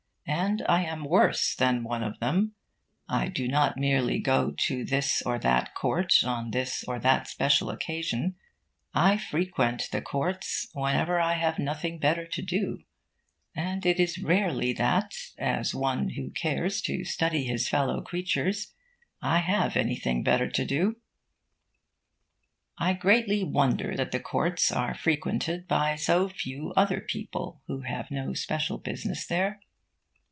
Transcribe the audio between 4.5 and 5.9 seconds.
to this or that